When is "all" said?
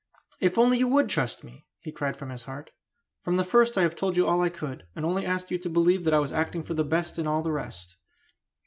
4.25-4.41, 7.27-7.43